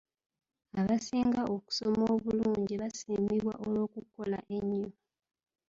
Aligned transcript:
Abasinga 0.79 1.41
okusoma 1.55 2.03
obulungi 2.15 2.73
basiimibwa 2.81 3.53
olw'okukola 3.65 4.37
ennyo. 4.57 4.89